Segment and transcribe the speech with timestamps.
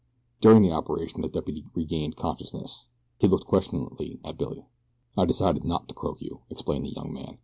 [0.41, 2.85] During the operation the deputy regained consciousness.
[3.19, 4.65] He looked questioningly at Billy.
[5.15, 7.37] "I decided not to croak you," explained the young man.